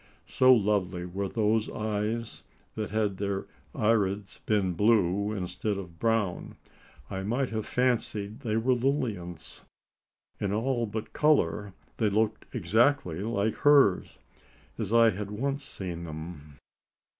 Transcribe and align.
So 0.25 0.51
lovely 0.51 1.05
were 1.05 1.29
those 1.29 1.69
eyes, 1.69 2.41
that 2.73 2.89
had 2.89 3.17
their 3.17 3.45
irides 3.75 4.39
been 4.47 4.73
blue 4.73 5.31
instead 5.31 5.77
of 5.77 5.99
brown, 5.99 6.55
I 7.11 7.21
might 7.21 7.49
have 7.51 7.67
fancied 7.67 8.39
they 8.39 8.57
were 8.57 8.73
Lilian's! 8.73 9.61
In 10.39 10.53
all 10.53 10.87
but 10.87 11.13
colour, 11.13 11.75
they 11.97 12.09
looked 12.09 12.45
exactly 12.55 13.21
like 13.21 13.53
hers 13.57 14.17
as 14.79 14.91
I 14.91 15.11
had 15.11 15.29
once 15.29 15.63
seen 15.63 16.05
them. 16.05 16.57